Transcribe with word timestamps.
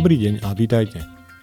Dobrý 0.00 0.16
deň 0.16 0.48
a 0.48 0.56
vítajte. 0.56 0.96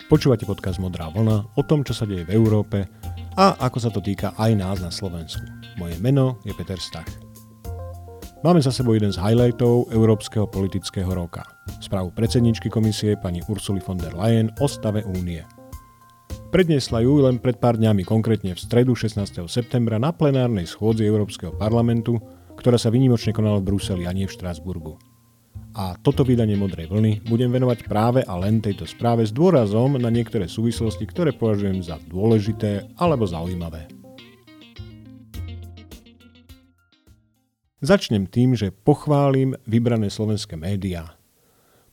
Počúvate 0.10 0.42
podcast 0.50 0.82
Modrá 0.82 1.14
vlna 1.14 1.46
o 1.46 1.62
tom, 1.62 1.86
čo 1.86 1.94
sa 1.94 2.10
deje 2.10 2.26
v 2.26 2.34
Európe 2.34 2.90
a 3.38 3.54
ako 3.54 3.78
sa 3.78 3.94
to 3.94 4.02
týka 4.02 4.34
aj 4.34 4.58
nás 4.58 4.82
na 4.82 4.90
Slovensku. 4.90 5.46
Moje 5.78 5.94
meno 6.02 6.42
je 6.42 6.58
Peter 6.58 6.82
Stach. 6.82 7.06
Máme 8.42 8.58
za 8.58 8.74
sebou 8.74 8.98
jeden 8.98 9.14
z 9.14 9.22
highlightov 9.22 9.94
Európskeho 9.94 10.50
politického 10.50 11.06
roka. 11.06 11.46
Správu 11.86 12.10
predsedničky 12.18 12.74
komisie 12.74 13.14
pani 13.22 13.46
Ursuly 13.46 13.78
von 13.78 14.02
der 14.02 14.18
Leyen 14.18 14.50
o 14.58 14.66
stave 14.66 15.06
únie. 15.06 15.46
Predniesla 16.50 17.06
ju 17.06 17.30
len 17.30 17.38
pred 17.38 17.62
pár 17.62 17.78
dňami, 17.78 18.02
konkrétne 18.10 18.58
v 18.58 18.64
stredu 18.66 18.98
16. 18.98 19.46
septembra 19.46 20.02
na 20.02 20.10
plenárnej 20.10 20.66
schôdzi 20.66 21.06
Európskeho 21.06 21.54
parlamentu, 21.62 22.18
ktorá 22.58 22.82
sa 22.82 22.90
vynimočne 22.90 23.38
konala 23.38 23.62
v 23.62 23.70
Bruseli 23.70 24.10
a 24.10 24.12
nie 24.18 24.26
v 24.26 24.34
Štrásburgu 24.34 24.98
a 25.78 25.94
toto 26.02 26.26
vydanie 26.26 26.58
Modrej 26.58 26.90
vlny 26.90 27.30
budem 27.30 27.54
venovať 27.54 27.86
práve 27.86 28.26
a 28.26 28.34
len 28.42 28.58
tejto 28.58 28.90
správe 28.90 29.22
s 29.22 29.30
dôrazom 29.30 30.02
na 30.02 30.10
niektoré 30.10 30.50
súvislosti, 30.50 31.06
ktoré 31.06 31.38
považujem 31.38 31.86
za 31.86 32.02
dôležité 32.10 32.98
alebo 32.98 33.30
zaujímavé. 33.30 33.86
Začnem 37.78 38.26
tým, 38.26 38.58
že 38.58 38.74
pochválim 38.74 39.54
vybrané 39.70 40.10
slovenské 40.10 40.58
médiá. 40.58 41.14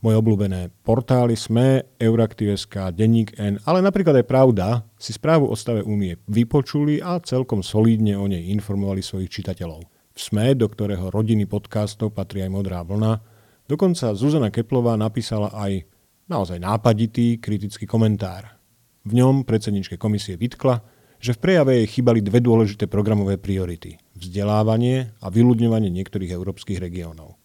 Moje 0.01 0.17
obľúbené 0.17 0.73
portály 0.81 1.37
SME, 1.37 1.85
Euraktiv.sk, 2.01 2.89
Denník 2.89 3.37
N, 3.37 3.61
ale 3.69 3.85
napríklad 3.85 4.17
aj 4.17 4.25
Pravda 4.25 4.67
si 4.97 5.13
správu 5.13 5.45
o 5.45 5.53
stave 5.53 5.85
únie 5.85 6.17
vypočuli 6.25 7.05
a 7.05 7.21
celkom 7.21 7.61
solídne 7.61 8.17
o 8.17 8.25
nej 8.25 8.49
informovali 8.49 9.05
svojich 9.05 9.29
čitateľov. 9.29 9.85
V 9.85 10.17
SME, 10.17 10.57
do 10.57 10.65
ktorého 10.65 11.13
rodiny 11.13 11.45
podcastov 11.45 12.17
patrí 12.17 12.41
aj 12.41 12.49
Modrá 12.49 12.81
vlna, 12.81 13.34
Dokonca 13.65 14.13
Zuzana 14.13 14.53
Keplová 14.53 14.93
napísala 14.93 15.49
aj 15.49 15.89
naozaj 16.29 16.61
nápaditý 16.61 17.41
kritický 17.41 17.89
komentár. 17.89 18.61
V 19.05 19.17
ňom 19.17 19.41
predsedničke 19.41 19.97
komisie 19.97 20.37
vytkla, 20.37 20.85
že 21.17 21.33
v 21.33 21.41
prejave 21.41 21.81
jej 21.81 21.97
chýbali 21.97 22.21
dve 22.21 22.45
dôležité 22.45 22.85
programové 22.85 23.41
priority– 23.41 23.97
vzdelávanie 24.21 25.17
a 25.17 25.33
vyľudňovanie 25.33 25.89
niektorých 25.89 26.29
európskych 26.29 26.77
regiónov. 26.77 27.41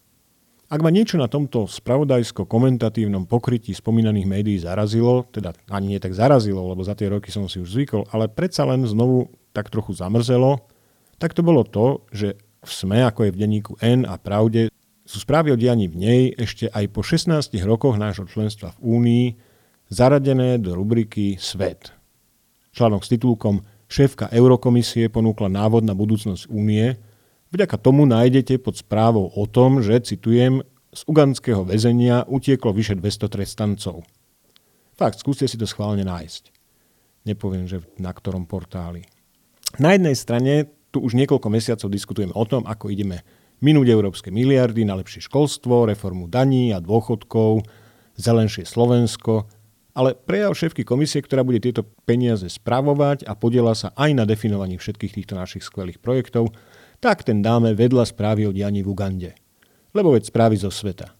Ak 0.71 0.85
ma 0.85 0.93
niečo 0.93 1.17
na 1.17 1.27
tomto 1.27 1.65
spravodajsko-komentatívnom 1.67 3.25
pokrytí 3.25 3.73
spomínaných 3.73 4.29
médií 4.29 4.59
zarazilo, 4.61 5.27
teda 5.33 5.57
ani 5.73 5.97
nie 5.97 6.01
tak 6.05 6.13
zarazilo, 6.13 6.63
lebo 6.69 6.85
za 6.85 6.93
tie 6.95 7.11
roky 7.11 7.33
som 7.33 7.48
si 7.48 7.65
už 7.65 7.73
zvykol, 7.75 8.07
ale 8.13 8.29
predsa 8.29 8.69
len 8.69 8.85
znovu 8.85 9.33
tak 9.51 9.73
trochu 9.73 9.97
zamrzelo, 9.97 10.69
tak 11.17 11.33
to 11.35 11.41
bolo 11.43 11.67
to, 11.67 12.05
že 12.15 12.39
v 12.61 12.71
SME, 12.71 13.03
ako 13.09 13.27
je 13.27 13.35
v 13.35 13.41
denníku 13.41 13.73
N 13.81 14.05
a 14.05 14.15
Pravde, 14.21 14.69
sú 15.11 15.19
správy 15.19 15.50
o 15.50 15.58
dianí 15.58 15.91
v 15.91 15.97
nej 15.98 16.22
ešte 16.39 16.70
aj 16.70 16.86
po 16.94 17.03
16 17.03 17.50
rokoch 17.66 17.98
nášho 17.98 18.30
členstva 18.30 18.78
v 18.78 18.94
Únii 18.94 19.27
zaradené 19.91 20.62
do 20.62 20.78
rubriky 20.78 21.34
Svet. 21.34 21.91
Článok 22.70 23.02
s 23.02 23.11
titulkom 23.11 23.67
Šéfka 23.91 24.30
Eurokomisie 24.30 25.11
ponúkla 25.11 25.50
návod 25.50 25.83
na 25.83 25.98
budúcnosť 25.98 26.47
Únie. 26.47 26.94
Vďaka 27.50 27.75
tomu 27.83 28.06
nájdete 28.06 28.62
pod 28.62 28.78
správou 28.78 29.34
o 29.34 29.44
tom, 29.50 29.83
že, 29.83 29.98
citujem, 29.98 30.62
z 30.94 31.02
ugandského 31.11 31.67
väzenia 31.67 32.22
utieklo 32.30 32.70
vyše 32.70 32.95
200 32.95 33.27
trestancov. 33.27 34.06
Fakt, 34.95 35.19
skúste 35.19 35.50
si 35.50 35.58
to 35.58 35.67
schválne 35.67 36.06
nájsť. 36.06 36.55
Nepoviem, 37.27 37.67
že 37.67 37.83
na 37.98 38.14
ktorom 38.14 38.47
portáli. 38.47 39.02
Na 39.83 39.91
jednej 39.98 40.14
strane 40.14 40.70
tu 40.95 41.02
už 41.02 41.19
niekoľko 41.19 41.50
mesiacov 41.50 41.91
diskutujeme 41.91 42.34
o 42.34 42.45
tom, 42.47 42.62
ako 42.62 42.95
ideme 42.95 43.27
minúť 43.61 43.92
európske 43.92 44.28
miliardy 44.33 44.84
na 44.89 44.97
lepšie 44.97 45.25
školstvo, 45.25 45.89
reformu 45.89 46.27
daní 46.27 46.72
a 46.72 46.80
dôchodkov, 46.80 47.64
zelenšie 48.17 48.68
Slovensko, 48.68 49.48
ale 49.96 50.14
prejav 50.14 50.55
šéfky 50.55 50.86
komisie, 50.86 51.20
ktorá 51.20 51.42
bude 51.42 51.61
tieto 51.61 51.85
peniaze 52.07 52.46
spravovať 52.46 53.27
a 53.27 53.35
podiela 53.35 53.74
sa 53.74 53.90
aj 53.98 54.11
na 54.17 54.24
definovaní 54.24 54.79
všetkých 54.79 55.14
týchto 55.23 55.35
našich 55.35 55.67
skvelých 55.67 55.98
projektov, 55.98 56.55
tak 57.02 57.24
ten 57.24 57.40
dáme 57.40 57.73
vedľa 57.74 58.08
správy 58.08 58.46
o 58.46 58.52
dianí 58.55 58.85
v 58.85 58.92
Ugande. 58.92 59.30
Lebo 59.90 60.14
veď 60.14 60.30
správy 60.30 60.56
zo 60.61 60.70
sveta. 60.70 61.11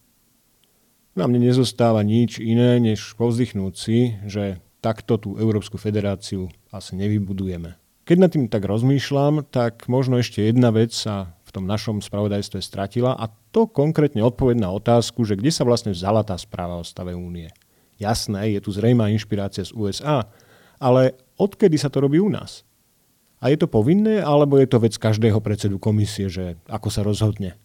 Na 1.11 1.27
mne 1.27 1.43
nezostáva 1.43 1.99
nič 2.07 2.39
iné, 2.39 2.79
než 2.79 3.19
povzdychnúť 3.19 3.73
si, 3.75 4.15
že 4.23 4.63
takto 4.79 5.19
tú 5.19 5.35
Európsku 5.35 5.75
federáciu 5.75 6.47
asi 6.71 6.95
nevybudujeme. 6.95 7.75
Keď 8.07 8.17
nad 8.17 8.31
tým 8.31 8.47
tak 8.47 8.63
rozmýšľam, 8.63 9.43
tak 9.51 9.91
možno 9.91 10.23
ešte 10.23 10.47
jedna 10.47 10.71
vec 10.71 10.95
sa 10.95 11.35
v 11.51 11.59
tom 11.59 11.67
našom 11.67 11.99
spravodajstve 11.99 12.63
stratila 12.63 13.11
a 13.11 13.27
to 13.51 13.67
konkrétne 13.67 14.23
odpoveď 14.23 14.63
na 14.63 14.71
otázku, 14.71 15.27
že 15.27 15.35
kde 15.35 15.51
sa 15.51 15.67
vlastne 15.67 15.91
vzala 15.91 16.23
tá 16.23 16.39
správa 16.39 16.79
o 16.79 16.87
stave 16.87 17.11
únie. 17.11 17.51
Jasné, 17.99 18.55
je 18.55 18.63
tu 18.63 18.71
zrejmá 18.71 19.11
inšpirácia 19.11 19.67
z 19.67 19.75
USA, 19.75 20.31
ale 20.79 21.19
odkedy 21.35 21.75
sa 21.75 21.91
to 21.91 22.07
robí 22.07 22.23
u 22.23 22.31
nás? 22.31 22.63
A 23.43 23.51
je 23.51 23.59
to 23.59 23.67
povinné, 23.67 24.23
alebo 24.23 24.55
je 24.55 24.71
to 24.71 24.79
vec 24.79 24.95
každého 24.95 25.43
predsedu 25.43 25.75
komisie, 25.75 26.31
že 26.31 26.55
ako 26.71 26.87
sa 26.87 27.03
rozhodne? 27.03 27.59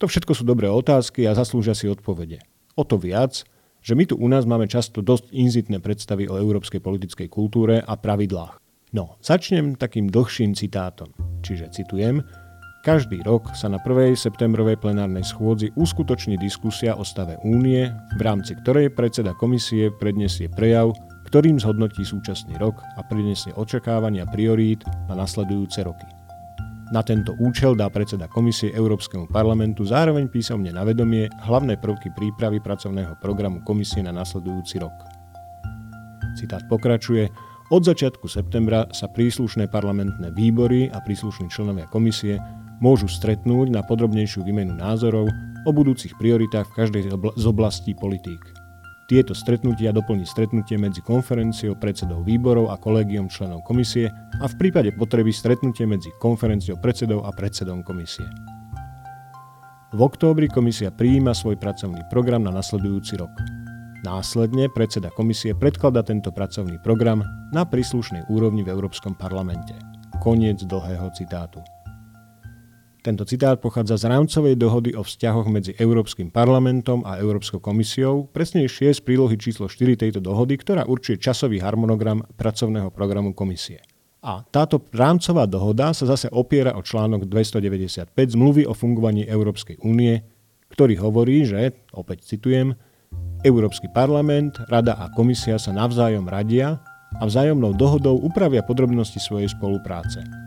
To 0.00 0.08
všetko 0.08 0.32
sú 0.32 0.48
dobré 0.48 0.72
otázky 0.72 1.28
a 1.28 1.36
zaslúžia 1.36 1.76
si 1.76 1.84
odpovede. 1.92 2.40
O 2.80 2.82
to 2.88 2.96
viac, 2.96 3.44
že 3.84 3.92
my 3.92 4.08
tu 4.08 4.16
u 4.16 4.26
nás 4.30 4.48
máme 4.48 4.64
často 4.64 5.04
dosť 5.04 5.36
inzitné 5.36 5.84
predstavy 5.84 6.30
o 6.32 6.40
európskej 6.40 6.80
politickej 6.80 7.28
kultúre 7.28 7.84
a 7.84 7.92
pravidlách. 7.98 8.56
No, 8.94 9.18
začnem 9.20 9.74
takým 9.74 10.08
dlhším 10.08 10.54
citátom. 10.54 11.10
Čiže 11.42 11.74
citujem, 11.74 12.22
každý 12.82 13.22
rok 13.22 13.54
sa 13.54 13.70
na 13.70 13.78
1. 13.78 14.18
septembrovej 14.18 14.74
plenárnej 14.74 15.22
schôdzi 15.22 15.70
uskutoční 15.78 16.34
diskusia 16.34 16.98
o 16.98 17.06
stave 17.06 17.38
únie, 17.46 17.94
v 18.18 18.20
rámci 18.20 18.58
ktorej 18.58 18.90
predseda 18.90 19.38
komisie 19.38 19.94
predniesie 19.94 20.50
prejav, 20.50 20.90
ktorým 21.30 21.62
zhodnotí 21.62 22.02
súčasný 22.02 22.58
rok 22.58 22.82
a 22.98 23.06
predniesie 23.06 23.54
očakávania 23.54 24.26
priorít 24.26 24.82
na 25.06 25.14
nasledujúce 25.14 25.86
roky. 25.86 26.04
Na 26.92 27.00
tento 27.00 27.32
účel 27.40 27.72
dá 27.72 27.88
predseda 27.88 28.28
komisie 28.28 28.74
Európskemu 28.74 29.30
parlamentu 29.30 29.86
zároveň 29.86 30.28
písomne 30.28 30.74
na 30.74 30.84
vedomie 30.84 31.30
hlavné 31.48 31.80
prvky 31.80 32.12
prípravy 32.12 32.60
pracovného 32.60 33.16
programu 33.22 33.64
komisie 33.64 34.04
na 34.04 34.12
nasledujúci 34.12 34.82
rok. 34.82 34.92
Citát 36.36 36.66
pokračuje, 36.68 37.30
od 37.72 37.80
začiatku 37.88 38.28
septembra 38.28 38.84
sa 38.92 39.08
príslušné 39.08 39.72
parlamentné 39.72 40.28
výbory 40.36 40.92
a 40.92 41.00
príslušní 41.00 41.48
členovia 41.48 41.88
komisie 41.88 42.36
môžu 42.82 43.06
stretnúť 43.06 43.70
na 43.70 43.86
podrobnejšiu 43.86 44.42
výmenu 44.42 44.74
názorov 44.74 45.30
o 45.62 45.70
budúcich 45.70 46.18
prioritách 46.18 46.66
v 46.74 46.76
každej 46.82 47.02
z 47.14 47.44
oblastí 47.46 47.94
politík. 47.94 48.42
Tieto 49.06 49.38
stretnutia 49.38 49.94
doplní 49.94 50.26
stretnutie 50.26 50.74
medzi 50.74 50.98
konferenciou 51.04 51.78
predsedov 51.78 52.26
výborov 52.26 52.74
a 52.74 52.80
kolegiom 52.80 53.30
členov 53.30 53.62
komisie 53.62 54.10
a 54.40 54.46
v 54.50 54.54
prípade 54.58 54.90
potreby 54.98 55.30
stretnutie 55.30 55.86
medzi 55.86 56.10
konferenciou 56.18 56.74
predsedov 56.82 57.22
a 57.22 57.30
predsedom 57.30 57.86
komisie. 57.86 58.26
V 59.92 60.00
októbri 60.00 60.48
komisia 60.48 60.88
prijíma 60.88 61.36
svoj 61.36 61.60
pracovný 61.60 62.00
program 62.08 62.48
na 62.48 62.50
nasledujúci 62.50 63.20
rok. 63.20 63.30
Následne 64.02 64.72
predseda 64.72 65.12
komisie 65.12 65.52
predklada 65.54 66.02
tento 66.02 66.32
pracovný 66.32 66.80
program 66.80 67.22
na 67.52 67.68
príslušnej 67.68 68.26
úrovni 68.32 68.64
v 68.64 68.72
Európskom 68.72 69.12
parlamente. 69.14 69.76
Koniec 70.24 70.64
dlhého 70.64 71.12
citátu. 71.12 71.60
Tento 73.02 73.26
citát 73.26 73.58
pochádza 73.58 73.98
z 73.98 74.14
rámcovej 74.14 74.54
dohody 74.54 74.94
o 74.94 75.02
vzťahoch 75.02 75.50
medzi 75.50 75.74
Európskym 75.74 76.30
parlamentom 76.30 77.02
a 77.02 77.18
Európskou 77.18 77.58
komisiou, 77.58 78.30
presnejšie 78.30 78.94
z 78.94 79.02
prílohy 79.02 79.34
číslo 79.34 79.66
4 79.66 80.06
tejto 80.06 80.22
dohody, 80.22 80.54
ktorá 80.54 80.86
určuje 80.86 81.18
časový 81.18 81.58
harmonogram 81.58 82.22
pracovného 82.38 82.94
programu 82.94 83.34
komisie. 83.34 83.82
A 84.22 84.46
táto 84.46 84.78
rámcová 84.94 85.50
dohoda 85.50 85.90
sa 85.90 86.06
zase 86.06 86.30
opiera 86.30 86.78
o 86.78 86.82
článok 86.86 87.26
295 87.26 88.14
zmluvy 88.14 88.70
o 88.70 88.74
fungovaní 88.78 89.26
Európskej 89.26 89.82
únie, 89.82 90.22
ktorý 90.70 90.94
hovorí, 91.02 91.42
že, 91.42 91.74
opäť 91.90 92.22
citujem, 92.30 92.78
Európsky 93.42 93.90
parlament, 93.90 94.62
Rada 94.70 94.94
a 94.94 95.10
komisia 95.10 95.58
sa 95.58 95.74
navzájom 95.74 96.30
radia 96.30 96.78
a 97.18 97.26
vzájomnou 97.26 97.74
dohodou 97.74 98.14
upravia 98.22 98.62
podrobnosti 98.62 99.18
svojej 99.18 99.50
spolupráce. 99.50 100.41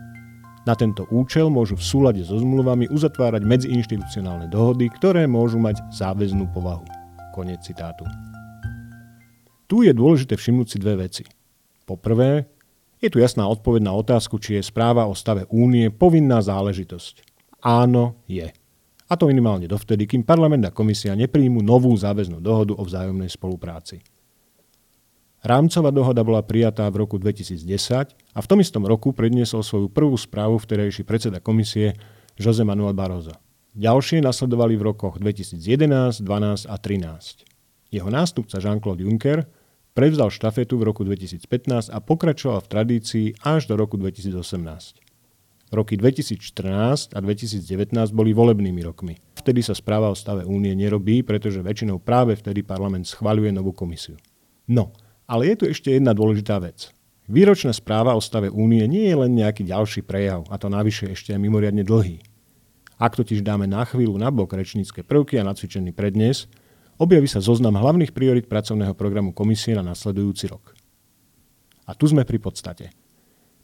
Na 0.66 0.74
tento 0.74 1.06
účel 1.14 1.46
môžu 1.46 1.78
v 1.78 1.86
súlade 1.86 2.26
so 2.26 2.34
zmluvami 2.34 2.90
uzatvárať 2.90 3.46
medziinštitucionálne 3.46 4.50
dohody, 4.50 4.90
ktoré 4.90 5.22
môžu 5.30 5.62
mať 5.62 5.78
záväznú 5.94 6.50
povahu. 6.50 6.82
Konec 7.30 7.62
citátu. 7.62 8.02
Tu 9.70 9.86
je 9.86 9.94
dôležité 9.94 10.34
všimnúť 10.34 10.66
si 10.66 10.76
dve 10.82 11.06
veci. 11.06 11.22
Poprvé, 11.86 12.50
je 12.98 13.06
tu 13.06 13.22
jasná 13.22 13.46
odpoveď 13.46 13.86
na 13.86 13.94
otázku, 13.94 14.42
či 14.42 14.58
je 14.58 14.66
správa 14.66 15.06
o 15.06 15.14
stave 15.14 15.46
únie 15.54 15.86
povinná 15.94 16.42
záležitosť. 16.42 17.22
Áno, 17.62 18.18
je. 18.26 18.50
A 19.06 19.12
to 19.14 19.30
minimálne 19.30 19.70
dovtedy, 19.70 20.10
kým 20.10 20.26
parlament 20.26 20.66
a 20.66 20.74
komisia 20.74 21.14
nepríjmu 21.14 21.62
novú 21.62 21.94
záväznú 21.94 22.42
dohodu 22.42 22.74
o 22.74 22.82
vzájomnej 22.82 23.30
spolupráci. 23.30 24.02
Rámcová 25.44 25.92
dohoda 25.92 26.24
bola 26.24 26.40
prijatá 26.40 26.88
v 26.88 27.04
roku 27.04 27.20
2010 27.20 27.66
a 28.12 28.38
v 28.40 28.46
tom 28.48 28.58
istom 28.60 28.84
roku 28.88 29.12
predniesol 29.12 29.60
svoju 29.60 29.92
prvú 29.92 30.16
správu 30.16 30.56
vtedajší 30.56 31.04
predseda 31.04 31.42
komisie 31.42 31.92
Jose 32.40 32.64
Manuel 32.64 32.96
Barroso. 32.96 33.36
Ďalšie 33.76 34.24
nasledovali 34.24 34.80
v 34.80 34.88
rokoch 34.88 35.20
2011, 35.20 36.24
12 36.24 36.72
a 36.72 36.76
13. 36.80 37.44
Jeho 37.92 38.08
nástupca 38.08 38.56
Jean-Claude 38.56 39.04
Juncker 39.04 39.44
prevzal 39.92 40.32
štafetu 40.32 40.80
v 40.80 40.88
roku 40.88 41.04
2015 41.04 41.92
a 41.92 41.98
pokračoval 42.00 42.64
v 42.64 42.68
tradícii 42.68 43.26
až 43.44 43.68
do 43.68 43.76
roku 43.76 44.00
2018. 44.00 44.36
Roky 45.72 45.98
2014 45.98 47.12
a 47.12 47.18
2019 47.20 47.92
boli 48.14 48.30
volebnými 48.30 48.80
rokmi. 48.86 49.18
Vtedy 49.34 49.60
sa 49.66 49.74
správa 49.74 50.08
o 50.08 50.16
stave 50.16 50.46
únie 50.46 50.72
nerobí, 50.78 51.26
pretože 51.26 51.58
väčšinou 51.58 51.98
práve 51.98 52.38
vtedy 52.38 52.62
parlament 52.62 53.04
schvaľuje 53.04 53.50
novú 53.50 53.74
komisiu. 53.74 54.14
No, 54.70 54.94
ale 55.26 55.52
je 55.52 55.54
tu 55.58 55.64
ešte 55.66 55.92
jedna 55.92 56.14
dôležitá 56.14 56.58
vec. 56.62 56.90
Výročná 57.26 57.74
správa 57.74 58.14
o 58.14 58.22
stave 58.22 58.48
únie 58.50 58.86
nie 58.86 59.10
je 59.10 59.16
len 59.18 59.34
nejaký 59.34 59.66
ďalší 59.66 60.06
prejav, 60.06 60.46
a 60.46 60.54
to 60.56 60.70
navyše 60.70 61.10
ešte 61.10 61.34
aj 61.34 61.42
mimoriadne 61.42 61.82
dlhý. 61.82 62.22
Ak 62.96 63.18
totiž 63.18 63.42
dáme 63.42 63.66
na 63.66 63.82
chvíľu 63.82 64.16
nabok 64.16 64.54
rečnícke 64.54 65.02
prvky 65.02 65.36
a 65.36 65.44
nacvičený 65.44 65.92
prednes, 65.92 66.48
objaví 66.96 67.26
sa 67.26 67.42
zoznam 67.42 67.76
hlavných 67.76 68.14
priorit 68.14 68.46
pracovného 68.46 68.94
programu 68.94 69.34
komisie 69.34 69.74
na 69.74 69.84
nasledujúci 69.84 70.48
rok. 70.48 70.72
A 71.86 71.92
tu 71.92 72.08
sme 72.08 72.24
pri 72.24 72.38
podstate– 72.40 72.88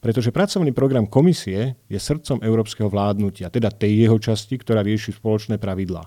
pretože 0.03 0.35
pracovný 0.35 0.75
program 0.75 1.06
komisie 1.06 1.79
je 1.87 1.94
srdcom 1.94 2.43
európskeho 2.43 2.91
vládnutia, 2.91 3.55
teda 3.55 3.70
tej 3.70 4.03
jeho 4.03 4.19
časti, 4.19 4.59
ktorá 4.59 4.82
rieši 4.82 5.14
spoločné 5.14 5.62
pravidlá. 5.62 6.03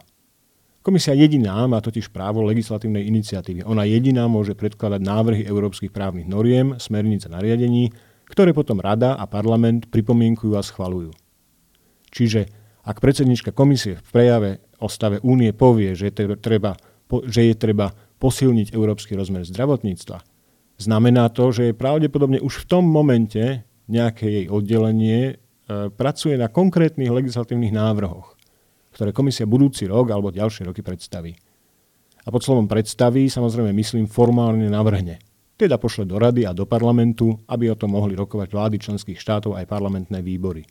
Komisia 0.86 1.18
jediná 1.18 1.66
má 1.66 1.82
totiž 1.82 2.14
právo 2.14 2.46
legislatívnej 2.46 3.10
iniciatívy. 3.10 3.66
Ona 3.66 3.90
jediná 3.90 4.30
môže 4.30 4.54
predkladať 4.54 5.02
návrhy 5.02 5.42
európskych 5.42 5.90
právnych 5.90 6.30
noriem, 6.30 6.78
smerníc 6.78 7.26
a 7.26 7.34
nariadení, 7.34 7.90
ktoré 8.30 8.54
potom 8.54 8.78
Rada 8.78 9.18
a 9.18 9.26
parlament 9.26 9.90
pripomienkujú 9.90 10.54
a 10.54 10.62
schvalujú. 10.62 11.10
Čiže 12.14 12.46
ak 12.86 13.02
predsednička 13.02 13.50
komisie 13.50 13.98
v 13.98 14.10
prejave 14.14 14.52
o 14.78 14.86
stave 14.86 15.18
únie 15.26 15.58
povie, 15.58 15.98
že 15.98 16.14
je 16.14 16.38
treba, 16.38 16.78
že 17.26 17.50
je 17.50 17.56
treba 17.58 17.90
posilniť 18.22 18.70
európsky 18.70 19.18
rozmer 19.18 19.42
zdravotníctva, 19.42 20.22
znamená 20.78 21.34
to, 21.34 21.50
že 21.50 21.74
je 21.74 21.80
pravdepodobne 21.82 22.38
už 22.38 22.62
v 22.62 22.70
tom 22.70 22.86
momente 22.86 23.66
nejaké 23.90 24.30
jej 24.30 24.46
oddelenie 24.54 25.34
e, 25.34 25.34
pracuje 25.90 26.38
na 26.38 26.46
konkrétnych 26.46 27.10
legislatívnych 27.10 27.74
návrhoch, 27.74 28.35
ktoré 28.96 29.12
komisia 29.12 29.44
budúci 29.44 29.92
rok 29.92 30.08
alebo 30.08 30.32
ďalšie 30.32 30.72
roky 30.72 30.80
predstaví. 30.80 31.36
A 32.26 32.32
pod 32.32 32.42
slovom 32.42 32.66
predstaví 32.66 33.28
samozrejme 33.28 33.76
myslím 33.76 34.08
formálne 34.08 34.72
navrhne. 34.72 35.20
Teda 35.60 35.76
pošle 35.76 36.08
do 36.08 36.16
rady 36.16 36.48
a 36.48 36.56
do 36.56 36.64
parlamentu, 36.64 37.36
aby 37.52 37.70
o 37.72 37.80
tom 37.80 37.94
mohli 37.94 38.16
rokovať 38.16 38.48
vlády 38.56 38.76
členských 38.80 39.20
štátov 39.20 39.60
aj 39.60 39.68
parlamentné 39.68 40.24
výbory. 40.24 40.64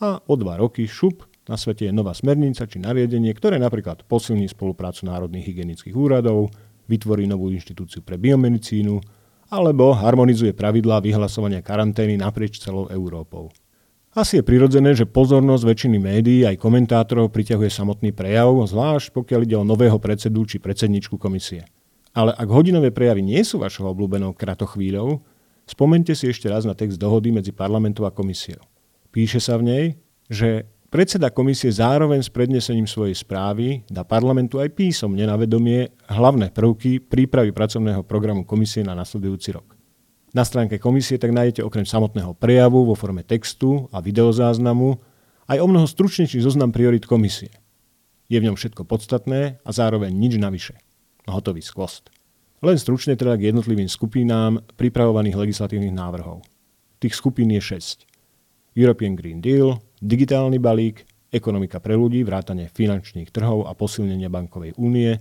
A 0.00 0.18
o 0.24 0.34
dva 0.34 0.58
roky 0.58 0.88
šup 0.88 1.24
na 1.44 1.60
svete 1.60 1.84
je 1.88 1.92
nová 1.92 2.16
smernica 2.16 2.64
či 2.64 2.80
nariadenie, 2.80 3.30
ktoré 3.36 3.60
napríklad 3.60 4.08
posilní 4.08 4.48
spoluprácu 4.48 5.04
národných 5.04 5.44
hygienických 5.44 5.92
úradov, 5.92 6.48
vytvorí 6.88 7.28
novú 7.28 7.52
inštitúciu 7.52 8.00
pre 8.00 8.16
biomedicínu, 8.16 8.96
alebo 9.52 9.92
harmonizuje 9.92 10.56
pravidlá 10.56 11.04
vyhlasovania 11.04 11.60
karantény 11.60 12.16
naprieč 12.16 12.60
celou 12.60 12.88
Európou. 12.88 13.52
Asi 14.14 14.38
je 14.38 14.46
prirodzené, 14.46 14.94
že 14.94 15.10
pozornosť 15.10 15.66
väčšiny 15.66 15.98
médií 15.98 16.46
aj 16.46 16.62
komentátorov 16.62 17.34
priťahuje 17.34 17.66
samotný 17.66 18.14
prejav, 18.14 18.54
zvlášť 18.62 19.10
pokiaľ 19.10 19.40
ide 19.42 19.58
o 19.58 19.66
nového 19.66 19.98
predsedu 19.98 20.46
či 20.46 20.62
predsedničku 20.62 21.18
komisie. 21.18 21.66
Ale 22.14 22.30
ak 22.30 22.46
hodinové 22.46 22.94
prejavy 22.94 23.26
nie 23.26 23.42
sú 23.42 23.58
vašou 23.58 23.90
obľúbenou 23.90 24.30
kratochvíľou, 24.38 25.18
spomente 25.66 26.14
si 26.14 26.30
ešte 26.30 26.46
raz 26.46 26.62
na 26.62 26.78
text 26.78 26.94
dohody 26.94 27.34
medzi 27.34 27.50
parlamentom 27.50 28.06
a 28.06 28.14
komisiou. 28.14 28.62
Píše 29.10 29.42
sa 29.42 29.58
v 29.58 29.66
nej, 29.66 29.84
že 30.30 30.62
Predseda 30.94 31.26
komisie 31.34 31.74
zároveň 31.74 32.22
s 32.22 32.30
prednesením 32.30 32.86
svojej 32.86 33.18
správy 33.18 33.82
dá 33.90 34.06
parlamentu 34.06 34.62
aj 34.62 34.78
písomne 34.78 35.26
na 35.26 35.34
vedomie 35.34 35.90
hlavné 36.06 36.54
prvky 36.54 37.02
prípravy 37.02 37.50
pracovného 37.50 38.06
programu 38.06 38.46
komisie 38.46 38.86
na 38.86 38.94
nasledujúci 38.94 39.58
rok. 39.58 39.73
Na 40.34 40.42
stránke 40.42 40.82
komisie 40.82 41.14
tak 41.14 41.30
nájdete 41.30 41.62
okrem 41.62 41.86
samotného 41.86 42.34
prejavu 42.34 42.82
vo 42.82 42.98
forme 42.98 43.22
textu 43.22 43.86
a 43.94 44.02
videozáznamu 44.02 44.98
aj 45.46 45.62
o 45.62 45.66
mnoho 45.70 45.86
stručnejší 45.86 46.42
zoznam 46.42 46.74
priorit 46.74 47.06
komisie. 47.06 47.54
Je 48.26 48.42
v 48.42 48.50
ňom 48.50 48.58
všetko 48.58 48.82
podstatné 48.82 49.62
a 49.62 49.70
zároveň 49.70 50.10
nič 50.10 50.34
navyše. 50.42 50.74
Hotový 51.30 51.62
skvost. 51.62 52.10
Len 52.66 52.74
stručne 52.80 53.14
teda 53.14 53.38
k 53.38 53.54
jednotlivým 53.54 53.86
skupinám 53.86 54.58
pripravovaných 54.74 55.38
legislatívnych 55.38 55.94
návrhov. 55.94 56.42
Tých 56.98 57.14
skupín 57.14 57.54
je 57.54 57.62
6. 57.62 58.02
European 58.74 59.14
Green 59.14 59.38
Deal, 59.38 59.78
digitálny 60.02 60.58
balík, 60.58 61.06
ekonomika 61.30 61.78
pre 61.78 61.94
ľudí, 61.94 62.26
vrátanie 62.26 62.72
finančných 62.74 63.30
trhov 63.30 63.70
a 63.70 63.76
posilnenie 63.76 64.26
bankovej 64.26 64.74
únie, 64.82 65.14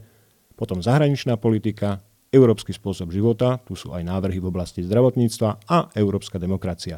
potom 0.57 0.81
zahraničná 0.81 1.37
politika, 1.37 2.01
európsky 2.33 2.73
spôsob 2.73 3.13
života, 3.13 3.61
tu 3.61 3.77
sú 3.77 3.93
aj 3.93 4.01
návrhy 4.01 4.41
v 4.41 4.49
oblasti 4.49 4.81
zdravotníctva 4.81 5.69
a 5.69 5.93
európska 5.93 6.41
demokracia. 6.41 6.97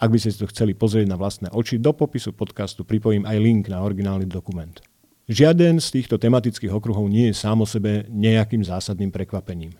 Ak 0.00 0.10
by 0.10 0.18
ste 0.18 0.32
si 0.32 0.40
to 0.40 0.50
chceli 0.50 0.72
pozrieť 0.72 1.06
na 1.06 1.20
vlastné 1.20 1.52
oči, 1.52 1.78
do 1.78 1.92
popisu 1.92 2.32
podcastu 2.32 2.82
pripojím 2.82 3.28
aj 3.28 3.36
link 3.38 3.70
na 3.70 3.84
originálny 3.84 4.26
dokument. 4.26 4.80
Žiaden 5.30 5.78
z 5.78 5.88
týchto 6.00 6.18
tematických 6.18 6.74
okruhov 6.74 7.06
nie 7.06 7.30
je 7.30 7.38
sám 7.38 7.62
o 7.62 7.66
sebe 7.68 8.10
nejakým 8.10 8.66
zásadným 8.66 9.14
prekvapením. 9.14 9.78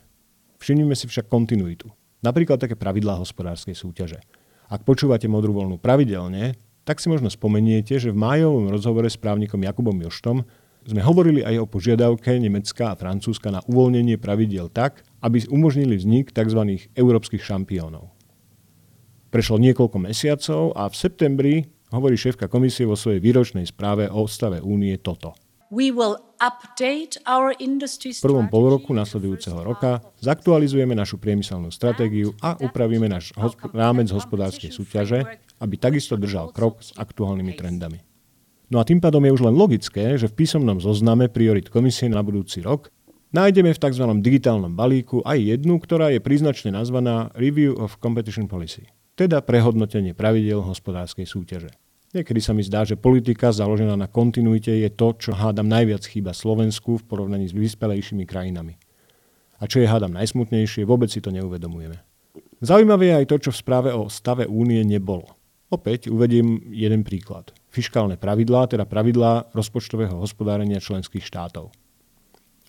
Všimnime 0.63 0.95
si 0.95 1.11
však 1.11 1.27
kontinuitu. 1.27 1.91
Napríklad 2.23 2.55
také 2.55 2.79
pravidlá 2.79 3.19
hospodárskej 3.19 3.75
súťaže. 3.75 4.23
Ak 4.71 4.87
počúvate 4.87 5.27
modrú 5.27 5.51
voľnu 5.51 5.75
pravidelne, 5.75 6.55
tak 6.87 7.03
si 7.03 7.11
možno 7.11 7.27
spomeniete, 7.27 7.99
že 7.99 8.15
v 8.15 8.21
májovom 8.23 8.71
rozhovore 8.71 9.11
s 9.11 9.19
právnikom 9.19 9.59
Jakubom 9.59 9.99
Joštom 9.99 10.47
sme 10.83 11.01
hovorili 11.03 11.41
aj 11.43 11.63
o 11.63 11.69
požiadavke 11.69 12.35
Nemecka 12.39 12.91
a 12.91 12.99
Francúzska 12.99 13.51
na 13.51 13.63
uvoľnenie 13.65 14.19
pravidiel 14.19 14.67
tak, 14.67 15.07
aby 15.23 15.43
umožnili 15.47 15.95
vznik 15.95 16.35
tzv. 16.35 16.59
európskych 16.93 17.43
šampiónov. 17.43 18.11
Prešlo 19.31 19.57
niekoľko 19.57 19.97
mesiacov 19.97 20.75
a 20.77 20.91
v 20.91 20.95
septembri 20.95 21.55
hovorí 21.89 22.19
šéfka 22.19 22.51
komisie 22.51 22.85
vo 22.85 22.93
svojej 22.93 23.23
výročnej 23.23 23.65
správe 23.65 24.05
o 24.11 24.27
stave 24.29 24.61
únie 24.61 24.99
toto– 25.01 25.33
v 25.73 25.89
prvom 28.21 28.45
polroku 28.45 28.93
nasledujúceho 28.93 29.57
roka 29.65 30.05
zaktualizujeme 30.21 30.93
našu 30.93 31.17
priemyselnú 31.17 31.73
stratégiu 31.73 32.37
a 32.45 32.53
upravíme 32.61 33.09
náš 33.09 33.33
hosp- 33.33 33.73
rámec 33.73 34.05
hospodárskej 34.13 34.69
súťaže, 34.69 35.25
aby 35.57 35.75
takisto 35.81 36.13
držal 36.13 36.53
krok 36.53 36.85
s 36.85 36.93
aktuálnymi 36.93 37.57
trendami. 37.57 38.12
No 38.73 38.81
a 38.81 38.87
tým 38.89 38.97
pádom 38.97 39.21
je 39.21 39.37
už 39.37 39.45
len 39.45 39.53
logické, 39.53 40.17
že 40.17 40.25
v 40.25 40.33
písomnom 40.33 40.81
zozname 40.81 41.29
priorit 41.29 41.69
komisie 41.69 42.09
na 42.09 42.25
budúci 42.25 42.65
rok 42.65 42.89
nájdeme 43.29 43.69
v 43.69 43.77
tzv. 43.77 44.01
digitálnom 44.17 44.73
balíku 44.73 45.21
aj 45.21 45.37
jednu, 45.37 45.77
ktorá 45.77 46.09
je 46.09 46.17
príznačne 46.17 46.73
nazvaná 46.73 47.29
Review 47.37 47.77
of 47.77 48.01
Competition 48.01 48.49
Policy, 48.49 48.89
teda 49.13 49.45
prehodnotenie 49.45 50.17
pravidel 50.17 50.65
hospodárskej 50.65 51.29
súťaže. 51.29 51.69
Niekedy 52.17 52.41
sa 52.41 52.57
mi 52.57 52.65
zdá, 52.65 52.81
že 52.81 52.97
politika 52.97 53.53
založená 53.53 53.93
na 53.93 54.09
kontinuite 54.09 54.73
je 54.73 54.89
to, 54.89 55.13
čo 55.21 55.37
hádam 55.37 55.69
najviac 55.69 56.01
chýba 56.09 56.33
Slovensku 56.33 56.97
v 56.97 57.05
porovnaní 57.05 57.45
s 57.45 57.53
vyspelejšími 57.53 58.25
krajinami. 58.25 58.81
A 59.61 59.69
čo 59.69 59.85
je 59.85 59.89
hádam 59.89 60.17
najsmutnejšie, 60.17 60.89
vôbec 60.89 61.13
si 61.13 61.21
to 61.21 61.29
neuvedomujeme. 61.29 62.01
Zaujímavé 62.57 63.13
je 63.13 63.17
aj 63.21 63.25
to, 63.29 63.37
čo 63.37 63.49
v 63.53 63.61
správe 63.61 63.89
o 63.93 64.09
stave 64.09 64.49
únie 64.49 64.81
nebolo. 64.81 65.29
Opäť 65.69 66.09
uvediem 66.09 66.73
jeden 66.73 67.05
príklad. 67.05 67.53
Fiškálne 67.73 68.21
pravidlá, 68.21 68.69
teda 68.69 68.85
pravidlá 68.85 69.49
rozpočtového 69.49 70.21
hospodárenia 70.21 70.77
členských 70.77 71.25
štátov. 71.25 71.73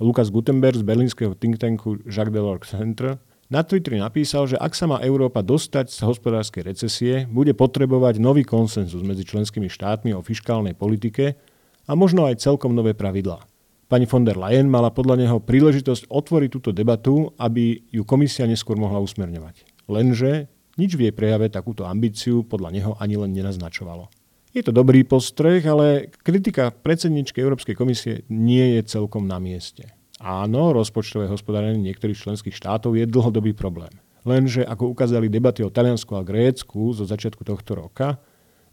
Lukas 0.01 0.33
Gutenberg 0.33 0.81
z 0.81 0.85
berlínskeho 0.89 1.37
think 1.37 1.61
tanku 1.61 2.01
Jacques 2.09 2.33
Delors 2.33 2.73
Center 2.73 3.21
na 3.53 3.61
Twitteri 3.61 4.01
napísal, 4.01 4.49
že 4.49 4.57
ak 4.57 4.73
sa 4.73 4.89
má 4.89 5.05
Európa 5.05 5.45
dostať 5.45 5.93
z 5.93 6.01
hospodárskej 6.09 6.63
recesie, 6.65 7.15
bude 7.29 7.53
potrebovať 7.53 8.17
nový 8.17 8.49
konsenzus 8.49 9.05
medzi 9.05 9.29
členskými 9.29 9.69
štátmi 9.69 10.17
o 10.17 10.25
fiskálnej 10.25 10.73
politike 10.73 11.37
a 11.85 11.93
možno 11.93 12.25
aj 12.25 12.41
celkom 12.41 12.73
nové 12.73 12.97
pravidlá. 12.97 13.45
Pani 13.93 14.09
von 14.09 14.25
der 14.25 14.41
Leyen 14.41 14.73
mala 14.73 14.89
podľa 14.89 15.21
neho 15.21 15.37
príležitosť 15.45 16.09
otvoriť 16.09 16.49
túto 16.49 16.73
debatu, 16.73 17.37
aby 17.37 17.85
ju 17.93 18.09
komisia 18.09 18.49
neskôr 18.49 18.81
mohla 18.81 19.05
usmerňovať. 19.05 19.85
Lenže 19.85 20.49
nič 20.81 20.97
v 20.97 21.07
jej 21.07 21.15
prejave 21.15 21.53
takúto 21.53 21.85
ambíciu 21.85 22.49
podľa 22.49 22.73
neho 22.73 22.93
ani 22.97 23.21
len 23.21 23.37
nenaznačovalo. 23.37 24.09
Je 24.55 24.63
to 24.63 24.71
dobrý 24.71 25.03
postreh, 25.03 25.67
ale 25.67 26.15
kritika 26.23 26.71
predsedničky 26.71 27.43
Európskej 27.43 27.75
komisie 27.75 28.23
nie 28.31 28.79
je 28.79 28.87
celkom 28.87 29.27
na 29.27 29.43
mieste. 29.43 29.91
Áno, 30.23 30.71
rozpočtové 30.71 31.27
hospodárenie 31.27 31.83
niektorých 31.91 32.15
členských 32.15 32.55
štátov 32.55 32.95
je 32.95 33.03
dlhodobý 33.03 33.51
problém. 33.51 33.91
Lenže, 34.23 34.63
ako 34.63 34.95
ukázali 34.95 35.27
debaty 35.27 35.67
o 35.67 35.75
Taliansku 35.75 36.15
a 36.15 36.23
Grécku 36.23 36.95
zo 36.95 37.03
začiatku 37.03 37.43
tohto 37.43 37.75
roka, 37.75 38.23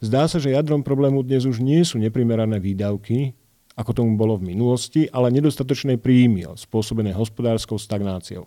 zdá 0.05 0.29
sa, 0.29 0.38
že 0.38 0.53
jadrom 0.53 0.85
problému 0.85 1.25
dnes 1.25 1.50
už 1.50 1.65
nie 1.65 1.81
sú 1.81 1.97
neprimerané 1.97 2.61
výdavky, 2.61 3.33
ako 3.73 3.91
tomu 3.97 4.13
bolo 4.13 4.38
v 4.38 4.53
minulosti, 4.53 5.09
ale 5.09 5.33
nedostatočné 5.33 5.97
príjmy 5.97 6.45
spôsobené 6.61 7.09
hospodárskou 7.17 7.81
stagnáciou. 7.81 8.45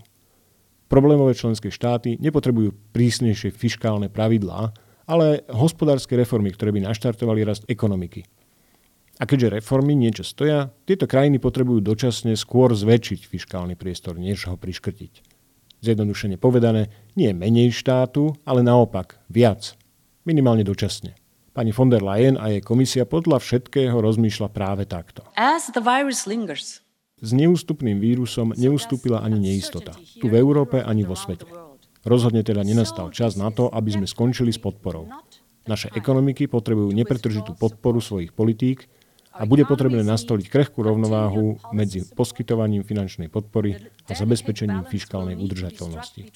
Problémové 0.87 1.35
členské 1.35 1.67
štáty 1.67 2.15
nepotrebujú 2.23 2.95
prísnejšie 2.95 3.51
fiškálne 3.51 4.07
pravidlá, 4.07 4.71
ale 5.05 5.45
hospodárske 5.53 6.17
reformy, 6.17 6.53
ktoré 6.53 6.73
by 6.73 6.89
naštartovali 6.89 7.45
rast 7.45 7.65
ekonomiky. 7.69 8.25
A 9.23 9.31
keďže 9.31 9.63
reformy 9.63 9.95
niečo 9.95 10.27
stoja, 10.27 10.75
tieto 10.85 11.07
krajiny 11.07 11.39
potrebujú 11.39 11.79
dočasne 11.79 12.35
skôr 12.35 12.75
zväčšiť 12.75 13.21
fiskálny 13.31 13.79
priestor, 13.79 14.19
než 14.19 14.51
ho 14.51 14.59
priškrtiť. 14.59 15.23
Zjednodušene 15.85 16.35
povedané, 16.41 16.91
nie 17.15 17.31
menej 17.31 17.71
štátu, 17.71 18.35
ale 18.43 18.67
naopak 18.67 19.23
viac. 19.31 19.79
Minimálne 20.27 20.67
dočasne. 20.67 21.15
Pani 21.55 21.71
von 21.71 21.87
der 21.87 22.03
Leyen 22.03 22.35
a 22.35 22.51
jej 22.51 22.65
komisia 22.65 23.07
podľa 23.07 23.39
všetkého 23.39 23.95
rozmýšľa 23.95 24.49
práve 24.51 24.91
takto. 24.91 25.23
As 25.39 25.71
the 25.71 25.79
virus 25.79 26.27
lingers, 26.27 26.83
s 27.25 27.31
neústupným 27.31 28.03
vírusom 28.03 28.53
neustúpila 28.53 29.23
ani 29.23 29.39
neistota. 29.39 29.95
Tu 30.19 30.27
v 30.27 30.35
Európe, 30.35 30.83
ani 30.83 31.07
vo 31.07 31.15
svete. 31.15 31.47
Rozhodne 32.05 32.45
teda 32.45 32.61
nenastal 32.61 33.09
čas 33.09 33.35
na 33.41 33.49
to, 33.49 33.73
aby 33.73 33.89
sme 33.97 34.05
skončili 34.05 34.53
s 34.53 34.61
podporou. 34.61 35.09
Naše 35.65 35.89
ekonomiky 35.97 36.45
potrebujú 36.45 36.93
nepretržitú 36.93 37.57
podporu 37.57 37.97
svojich 38.05 38.37
politík 38.37 38.85
a 39.33 39.49
bude 39.49 39.65
potrebné 39.65 40.05
nastoliť 40.05 40.47
krehkú 40.47 40.85
rovnováhu 40.85 41.59
medzi 41.73 42.05
poskytovaním 42.13 42.85
finančnej 42.85 43.33
podpory 43.33 43.81
a 44.07 44.13
zabezpečením 44.13 44.85
fiskálnej 44.85 45.41
udržateľnosti. 45.41 46.29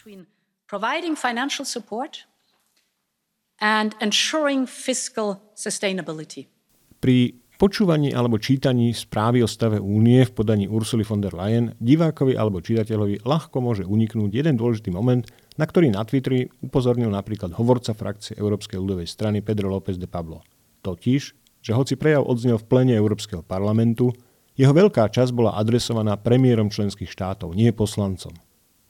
Pri 6.98 7.16
počúvaní 7.58 8.10
alebo 8.14 8.38
čítaní 8.38 8.94
správy 8.94 9.44
o 9.44 9.48
stave 9.50 9.82
únie 9.82 10.24
v 10.24 10.32
podaní 10.32 10.66
Ursuly 10.70 11.04
von 11.04 11.20
der 11.20 11.34
Leyen 11.34 11.74
divákovi 11.82 12.38
alebo 12.38 12.62
čitateľovi 12.62 13.26
ľahko 13.26 13.58
môže 13.60 13.84
uniknúť 13.84 14.30
jeden 14.30 14.54
dôležitý 14.56 14.94
moment, 14.94 15.26
na 15.58 15.64
ktorý 15.66 15.90
na 15.90 16.06
Twitteri 16.06 16.46
upozornil 16.62 17.10
napríklad 17.10 17.50
hovorca 17.58 17.90
frakcie 17.92 18.38
Európskej 18.38 18.78
ľudovej 18.78 19.10
strany 19.10 19.42
Pedro 19.42 19.74
López 19.74 19.98
de 19.98 20.06
Pablo. 20.06 20.46
Totiž, 20.86 21.22
že 21.58 21.72
hoci 21.74 21.98
prejav 21.98 22.22
odznel 22.22 22.62
v 22.62 22.68
plene 22.70 22.94
Európskeho 22.94 23.42
parlamentu, 23.42 24.14
jeho 24.54 24.70
veľká 24.70 25.10
časť 25.10 25.34
bola 25.34 25.58
adresovaná 25.58 26.14
premiérom 26.14 26.70
členských 26.70 27.10
štátov, 27.10 27.54
nie 27.58 27.74
poslancom. 27.74 28.34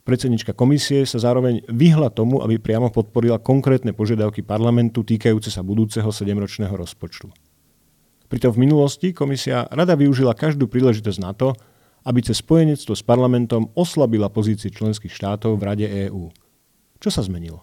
Predsednička 0.08 0.56
komisie 0.56 1.04
sa 1.04 1.20
zároveň 1.20 1.64
vyhla 1.68 2.08
tomu, 2.08 2.40
aby 2.40 2.56
priamo 2.56 2.88
podporila 2.88 3.36
konkrétne 3.36 3.92
požiadavky 3.92 4.40
parlamentu 4.40 5.04
týkajúce 5.04 5.52
sa 5.52 5.60
budúceho 5.60 6.08
7-ročného 6.08 6.72
rozpočtu. 6.72 7.28
Pritom 8.28 8.56
v 8.56 8.64
minulosti 8.64 9.12
komisia 9.12 9.68
rada 9.68 9.92
využila 9.96 10.32
každú 10.32 10.68
príležitosť 10.68 11.20
na 11.20 11.32
to, 11.36 11.52
aby 12.08 12.24
cez 12.24 12.40
spojenectvo 12.40 12.96
s 12.96 13.04
parlamentom 13.04 13.68
oslabila 13.76 14.32
pozície 14.32 14.72
členských 14.72 15.12
štátov 15.12 15.60
v 15.60 15.64
Rade 15.64 15.88
EÚ. 16.08 16.32
Čo 16.98 17.14
sa 17.14 17.22
zmenilo? 17.22 17.62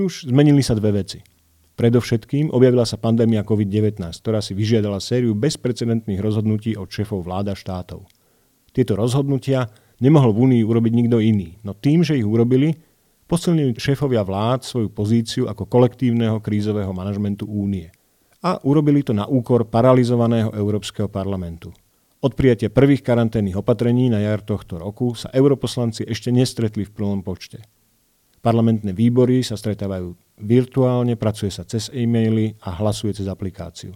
No 0.00 0.08
už 0.08 0.32
zmenili 0.32 0.64
sa 0.64 0.72
dve 0.72 1.04
veci. 1.04 1.20
Predovšetkým 1.76 2.52
objavila 2.52 2.84
sa 2.84 3.00
pandémia 3.00 3.44
COVID-19, 3.44 4.00
ktorá 4.00 4.40
si 4.44 4.52
vyžiadala 4.52 5.00
sériu 5.00 5.32
bezprecedentných 5.36 6.20
rozhodnutí 6.20 6.76
od 6.76 6.88
šéfov 6.88 7.24
vláda 7.24 7.56
štátov. 7.56 8.04
Tieto 8.72 8.96
rozhodnutia 8.96 9.68
nemohol 10.00 10.32
v 10.32 10.40
Únii 10.48 10.62
urobiť 10.64 10.92
nikto 10.92 11.20
iný, 11.20 11.60
no 11.64 11.76
tým, 11.76 12.00
že 12.00 12.16
ich 12.16 12.24
urobili, 12.24 12.76
posilnili 13.28 13.76
šéfovia 13.76 14.24
vlád 14.24 14.64
svoju 14.64 14.88
pozíciu 14.92 15.44
ako 15.48 15.68
kolektívneho 15.68 16.40
krízového 16.40 16.92
manažmentu 16.92 17.48
Únie. 17.48 17.92
A 18.44 18.60
urobili 18.64 19.04
to 19.04 19.16
na 19.16 19.28
úkor 19.28 19.68
paralizovaného 19.68 20.52
Európskeho 20.52 21.08
parlamentu. 21.12 21.72
Od 22.22 22.32
prijatia 22.32 22.70
prvých 22.70 23.02
karanténnych 23.02 23.58
opatrení 23.58 24.06
na 24.12 24.22
jar 24.22 24.40
tohto 24.44 24.78
roku 24.78 25.16
sa 25.18 25.32
europoslanci 25.34 26.06
ešte 26.06 26.30
nestretli 26.30 26.86
v 26.86 26.94
plnom 26.94 27.20
počte. 27.20 27.64
Parlamentné 28.42 28.90
výbory 28.90 29.46
sa 29.46 29.54
stretávajú 29.54 30.18
virtuálne, 30.42 31.14
pracuje 31.14 31.54
sa 31.54 31.62
cez 31.62 31.86
e-maily 31.94 32.58
a 32.66 32.74
hlasuje 32.74 33.14
cez 33.14 33.30
aplikáciu. 33.30 33.94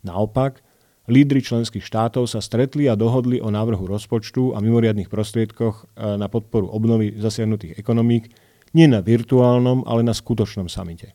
Naopak, 0.00 0.64
lídry 1.04 1.44
členských 1.44 1.84
štátov 1.84 2.24
sa 2.24 2.40
stretli 2.40 2.88
a 2.88 2.96
dohodli 2.96 3.36
o 3.36 3.52
návrhu 3.52 3.84
rozpočtu 3.84 4.56
a 4.56 4.64
mimoriadných 4.64 5.12
prostriedkoch 5.12 5.76
e, 5.76 6.16
na 6.16 6.24
podporu 6.32 6.72
obnovy 6.72 7.20
zasiahnutých 7.20 7.76
ekonomík 7.76 8.32
nie 8.72 8.88
na 8.88 9.04
virtuálnom, 9.04 9.84
ale 9.84 10.00
na 10.00 10.16
skutočnom 10.16 10.72
samite. 10.72 11.12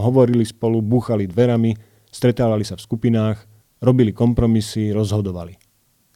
Hovorili 0.00 0.48
spolu, 0.48 0.80
búchali 0.80 1.28
dverami, 1.28 1.76
stretávali 2.08 2.64
sa 2.64 2.80
v 2.80 2.84
skupinách, 2.88 3.44
robili 3.84 4.16
kompromisy, 4.16 4.96
rozhodovali. 4.96 5.52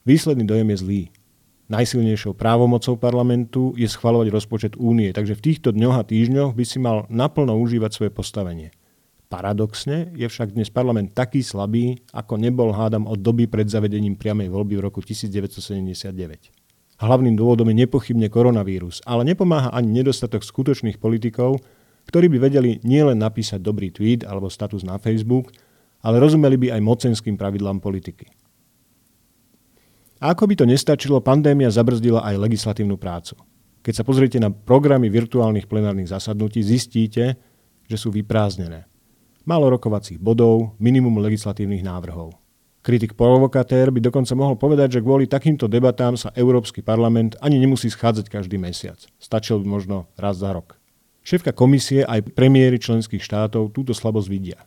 Výsledný 0.09 0.49
dojem 0.49 0.69
je 0.73 0.79
zlý 0.81 1.01
najsilnejšou 1.69 2.37
právomocou 2.37 3.01
parlamentu 3.01 3.73
je 3.79 3.89
schvalovať 3.89 4.29
rozpočet 4.29 4.73
únie, 4.77 5.13
takže 5.13 5.39
v 5.39 5.45
týchto 5.45 5.69
dňoch 5.73 5.97
a 5.97 6.05
týždňoch 6.05 6.53
by 6.53 6.65
si 6.65 6.79
mal 6.81 7.09
naplno 7.09 7.57
užívať 7.57 7.91
svoje 7.93 8.11
postavenie. 8.13 8.69
Paradoxne 9.33 10.13
je 10.15 10.29
však 10.29 10.55
dnes 10.55 10.69
parlament 10.69 11.11
taký 11.17 11.43
slabý, 11.43 11.99
ako 12.13 12.39
nebol 12.39 12.71
hádam 12.71 13.09
od 13.09 13.19
doby 13.19 13.49
pred 13.49 13.67
zavedením 13.67 14.15
priamej 14.15 14.53
voľby 14.53 14.79
v 14.79 14.85
roku 14.85 15.01
1979. 15.03 16.53
Hlavným 17.03 17.35
dôvodom 17.35 17.67
je 17.73 17.83
nepochybne 17.83 18.31
koronavírus, 18.31 19.03
ale 19.03 19.27
nepomáha 19.27 19.75
ani 19.75 20.05
nedostatok 20.05 20.47
skutočných 20.47 21.03
politikov, 21.03 21.59
ktorí 22.07 22.31
by 22.31 22.39
vedeli 22.39 22.79
nielen 22.85 23.19
napísať 23.19 23.59
dobrý 23.59 23.91
tweet 23.91 24.23
alebo 24.23 24.53
status 24.53 24.85
na 24.87 25.01
Facebook, 25.01 25.51
ale 26.05 26.21
rozumeli 26.21 26.55
by 26.61 26.69
aj 26.79 26.81
mocenským 26.85 27.35
pravidlám 27.41 27.81
politiky. 27.81 28.44
A 30.23 30.35
ako 30.35 30.51
by 30.51 30.55
to 30.59 30.65
nestačilo, 30.69 31.25
pandémia 31.25 31.71
zabrzdila 31.71 32.23
aj 32.23 32.39
legislatívnu 32.39 32.95
prácu. 32.99 33.35
Keď 33.85 33.95
sa 34.01 34.07
pozriete 34.07 34.39
na 34.41 34.49
programy 34.49 35.13
virtuálnych 35.13 35.69
plenárnych 35.69 36.09
zasadnutí, 36.09 36.65
zistíte, 36.65 37.37
že 37.85 37.97
sú 38.01 38.09
vyprázdnené. 38.09 38.89
Málo 39.45 39.69
rokovacích 39.69 40.17
bodov, 40.17 40.73
minimum 40.81 41.21
legislatívnych 41.21 41.85
návrhov. 41.85 42.33
Kritik 42.85 43.17
provokatér 43.17 43.93
by 43.93 44.01
dokonca 44.01 44.33
mohol 44.37 44.57
povedať, 44.61 45.01
že 45.01 45.05
kvôli 45.05 45.25
takýmto 45.25 45.69
debatám 45.69 46.21
sa 46.21 46.33
Európsky 46.37 46.85
parlament 46.85 47.37
ani 47.41 47.57
nemusí 47.57 47.89
schádzať 47.89 48.29
každý 48.29 48.61
mesiac. 48.61 49.01
Stačil 49.17 49.61
by 49.61 49.67
možno 49.69 49.97
raz 50.21 50.41
za 50.41 50.53
rok. 50.53 50.77
Šéfka 51.25 51.57
komisie 51.57 52.05
aj 52.05 52.37
premiéry 52.37 52.77
členských 52.77 53.25
štátov 53.25 53.73
túto 53.73 53.97
slabosť 53.97 54.29
vidia. 54.29 54.61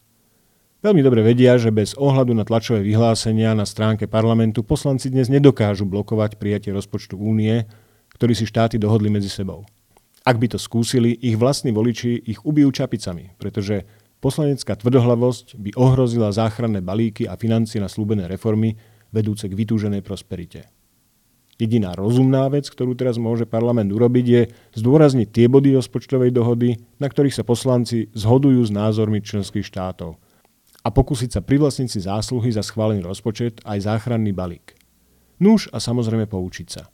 Veľmi 0.88 1.04
dobre 1.04 1.20
vedia, 1.20 1.60
že 1.60 1.68
bez 1.68 2.00
ohľadu 2.00 2.32
na 2.32 2.48
tlačové 2.48 2.80
vyhlásenia 2.80 3.52
na 3.52 3.68
stránke 3.68 4.08
parlamentu 4.08 4.64
poslanci 4.64 5.12
dnes 5.12 5.28
nedokážu 5.28 5.84
blokovať 5.84 6.40
prijatie 6.40 6.72
rozpočtu 6.72 7.20
únie, 7.20 7.68
ktorý 8.16 8.32
si 8.32 8.48
štáty 8.48 8.80
dohodli 8.80 9.12
medzi 9.12 9.28
sebou. 9.28 9.68
Ak 10.24 10.40
by 10.40 10.48
to 10.48 10.56
skúsili, 10.56 11.12
ich 11.12 11.36
vlastní 11.36 11.76
voliči 11.76 12.24
ich 12.24 12.40
ubijú 12.40 12.72
čapicami, 12.72 13.36
pretože 13.36 13.84
poslanecká 14.24 14.80
tvrdohlavosť 14.80 15.60
by 15.60 15.76
ohrozila 15.76 16.32
záchranné 16.32 16.80
balíky 16.80 17.28
a 17.28 17.36
financie 17.36 17.84
na 17.84 17.92
slúbené 17.92 18.24
reformy 18.32 18.80
vedúce 19.12 19.52
k 19.52 19.60
vytúženej 19.60 20.00
prosperite. 20.00 20.72
Jediná 21.60 22.00
rozumná 22.00 22.48
vec, 22.48 22.64
ktorú 22.72 22.96
teraz 22.96 23.20
môže 23.20 23.44
parlament 23.44 23.92
urobiť, 23.92 24.26
je 24.32 24.42
zdôrazniť 24.80 25.36
tie 25.36 25.52
body 25.52 25.76
rozpočtovej 25.76 26.32
dohody, 26.32 26.80
na 26.96 27.12
ktorých 27.12 27.36
sa 27.36 27.44
poslanci 27.44 28.08
zhodujú 28.16 28.64
s 28.64 28.72
názormi 28.72 29.20
členských 29.20 29.68
štátov– 29.68 30.16
a 30.88 30.94
pokúsiť 30.96 31.36
sa 31.36 31.42
privlastniť 31.44 31.90
si 31.92 32.00
zásluhy 32.08 32.48
za 32.56 32.64
schválený 32.64 33.04
rozpočet 33.04 33.60
aj 33.68 33.92
záchranný 33.92 34.32
balík. 34.32 34.72
Nuž 35.44 35.68
a 35.76 35.84
samozrejme 35.84 36.32
poučiť 36.32 36.68
sa. 36.72 36.88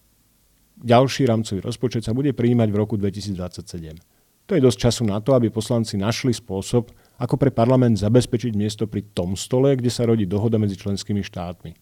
Ďalší 0.82 1.30
rámcový 1.30 1.62
rozpočet 1.62 2.02
sa 2.02 2.18
bude 2.18 2.34
prijímať 2.34 2.74
v 2.74 2.80
roku 2.82 2.98
2027. 2.98 4.02
To 4.50 4.52
je 4.58 4.66
dosť 4.66 4.90
času 4.90 5.04
na 5.06 5.22
to, 5.22 5.38
aby 5.38 5.54
poslanci 5.54 5.96
našli 5.96 6.34
spôsob, 6.34 6.90
ako 7.22 7.38
pre 7.38 7.54
parlament 7.54 8.02
zabezpečiť 8.02 8.58
miesto 8.58 8.90
pri 8.90 9.06
tom 9.14 9.38
stole, 9.38 9.78
kde 9.78 9.94
sa 9.94 10.10
rodí 10.10 10.26
dohoda 10.26 10.58
medzi 10.58 10.74
členskými 10.76 11.22
štátmi. 11.22 11.78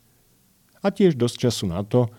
A 0.84 0.92
tiež 0.92 1.16
dosť 1.16 1.48
času 1.48 1.72
na 1.72 1.82
to, 1.88 2.12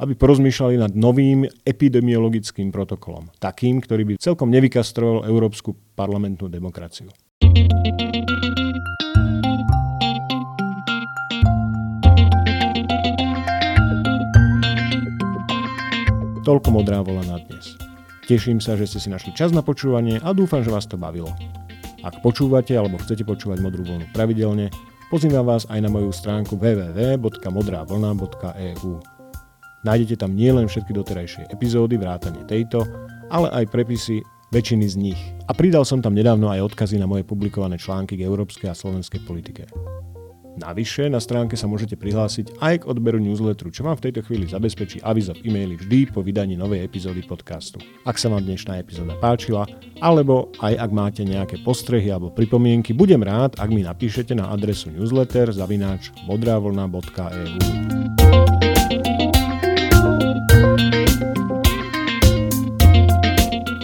aby 0.00 0.16
porozmýšľali 0.16 0.80
nad 0.80 0.92
novým 0.94 1.44
epidemiologickým 1.66 2.72
protokolom, 2.72 3.28
takým, 3.36 3.82
ktorý 3.82 4.14
by 4.14 4.22
celkom 4.22 4.48
nevykastroval 4.48 5.28
európsku 5.28 5.76
parlamentnú 5.98 6.48
demokraciu. 6.48 7.12
Toľko 16.50 16.74
modrá 16.74 16.98
vola 17.06 17.22
na 17.30 17.38
dnes. 17.38 17.78
Teším 18.26 18.58
sa, 18.58 18.74
že 18.74 18.90
ste 18.90 18.98
si 18.98 19.06
našli 19.06 19.30
čas 19.30 19.54
na 19.54 19.62
počúvanie 19.62 20.18
a 20.18 20.34
dúfam, 20.34 20.66
že 20.66 20.74
vás 20.74 20.82
to 20.82 20.98
bavilo. 20.98 21.30
Ak 22.02 22.18
počúvate 22.26 22.74
alebo 22.74 22.98
chcete 22.98 23.22
počúvať 23.22 23.62
modrú 23.62 23.86
vlnu 23.86 24.10
pravidelne, 24.10 24.66
pozývam 25.14 25.46
vás 25.46 25.62
aj 25.70 25.78
na 25.78 25.86
moju 25.86 26.10
stránku 26.10 26.58
www.modravlna.eu. 26.58 28.92
Nájdete 29.86 30.18
tam 30.18 30.34
nielen 30.34 30.66
všetky 30.66 30.90
doterajšie 30.90 31.46
epizódy, 31.54 31.94
vrátane 31.94 32.42
tejto, 32.50 32.82
ale 33.30 33.46
aj 33.54 33.70
prepisy 33.70 34.18
väčšiny 34.50 34.90
z 34.90 34.96
nich. 34.98 35.22
A 35.46 35.54
pridal 35.54 35.86
som 35.86 36.02
tam 36.02 36.18
nedávno 36.18 36.50
aj 36.50 36.74
odkazy 36.74 36.98
na 36.98 37.06
moje 37.06 37.22
publikované 37.22 37.78
články 37.78 38.18
k 38.18 38.26
európskej 38.26 38.66
a 38.66 38.74
slovenskej 38.74 39.22
politike. 39.22 39.70
Navyše 40.60 41.08
na 41.08 41.24
stránke 41.24 41.56
sa 41.56 41.64
môžete 41.64 41.96
prihlásiť 41.96 42.60
aj 42.60 42.84
k 42.84 42.88
odberu 42.92 43.16
newsletteru, 43.16 43.72
čo 43.72 43.80
vám 43.80 43.96
v 43.96 44.04
tejto 44.12 44.20
chvíli 44.28 44.44
zabezpečí 44.44 45.00
avizo 45.00 45.32
v 45.32 45.48
e-maili 45.48 45.80
vždy 45.80 46.12
po 46.12 46.20
vydaní 46.20 46.52
novej 46.52 46.84
epizódy 46.84 47.24
podcastu. 47.24 47.80
Ak 48.04 48.20
sa 48.20 48.28
vám 48.28 48.44
dnešná 48.44 48.76
epizóda 48.76 49.16
páčila, 49.16 49.64
alebo 50.04 50.52
aj 50.60 50.76
ak 50.76 50.90
máte 50.92 51.24
nejaké 51.24 51.64
postrehy 51.64 52.12
alebo 52.12 52.28
pripomienky, 52.28 52.92
budem 52.92 53.24
rád, 53.24 53.56
ak 53.56 53.72
mi 53.72 53.80
napíšete 53.80 54.36
na 54.36 54.52
adresu 54.52 54.92
newsletter 54.92 55.48
zavináč 55.48 56.12
modravlna.eu. 56.28 57.56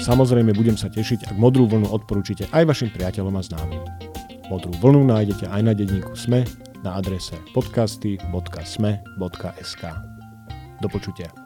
Samozrejme 0.04 0.52
budem 0.52 0.76
sa 0.76 0.92
tešiť, 0.92 1.33
ak 1.33 1.37
modrú 1.40 1.64
vlnu 1.64 1.88
odporúčite 1.88 2.52
aj 2.52 2.68
vašim 2.68 2.92
priateľom 2.92 3.33
a 3.33 3.42
známym. 3.42 3.80
Modrú 4.47 4.71
vlnu 4.78 5.11
nájdete 5.11 5.50
aj 5.50 5.62
na 5.66 5.75
denníku 5.75 6.14
SME 6.14 6.65
na 6.83 6.95
adrese 6.95 7.37
podcasty.sme.sk. 7.54 9.83
Do 10.83 10.88
počutia. 10.88 11.45